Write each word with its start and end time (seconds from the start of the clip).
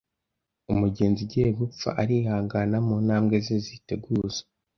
Umugenzi 0.71 1.19
ugiye 1.25 1.49
gupfa, 1.59 1.89
arihangana 2.01 2.77
mu 2.87 2.95
ntwambwe 3.03 3.35
ze 3.45 3.57
ziteguza 3.65 4.41